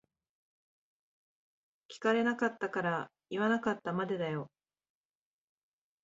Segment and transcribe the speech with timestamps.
[1.91, 4.49] 聞かれなかったから言わなかったまでだよ。